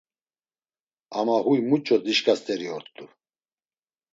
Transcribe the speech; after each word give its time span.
Ama 1.19 1.35
huy 1.45 1.59
muç̌o 1.69 1.97
dişǩa 2.05 2.33
st̆eri 2.39 2.67
ort̆u. 2.75 3.05